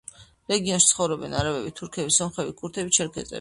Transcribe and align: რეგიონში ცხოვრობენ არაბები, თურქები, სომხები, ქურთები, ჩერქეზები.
რეგიონში 0.53 0.87
ცხოვრობენ 0.91 1.35
არაბები, 1.41 1.75
თურქები, 1.81 2.15
სომხები, 2.17 2.57
ქურთები, 2.63 2.95
ჩერქეზები. 2.99 3.29